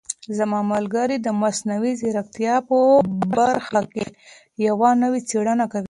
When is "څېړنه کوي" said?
5.29-5.79